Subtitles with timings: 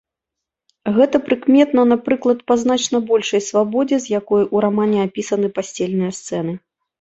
[0.95, 6.53] Гэта прыкметна, напрыклад, па значна большай свабодзе, з якой у рамане апісаны пасцельныя сцэны.